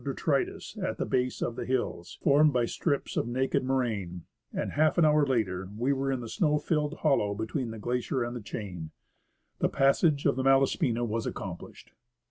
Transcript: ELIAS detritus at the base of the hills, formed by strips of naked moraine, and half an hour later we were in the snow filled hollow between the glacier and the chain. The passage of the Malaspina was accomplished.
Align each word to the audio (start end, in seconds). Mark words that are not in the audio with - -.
ELIAS 0.01 0.15
detritus 0.15 0.77
at 0.83 0.97
the 0.97 1.05
base 1.05 1.43
of 1.43 1.55
the 1.55 1.63
hills, 1.63 2.17
formed 2.23 2.51
by 2.51 2.65
strips 2.65 3.15
of 3.15 3.27
naked 3.27 3.63
moraine, 3.63 4.23
and 4.51 4.71
half 4.71 4.97
an 4.97 5.05
hour 5.05 5.27
later 5.27 5.69
we 5.77 5.93
were 5.93 6.11
in 6.11 6.21
the 6.21 6.27
snow 6.27 6.57
filled 6.57 6.95
hollow 7.01 7.35
between 7.35 7.69
the 7.69 7.77
glacier 7.77 8.23
and 8.23 8.35
the 8.35 8.41
chain. 8.41 8.89
The 9.59 9.69
passage 9.69 10.25
of 10.25 10.37
the 10.37 10.43
Malaspina 10.43 11.05
was 11.05 11.27
accomplished. 11.27 11.91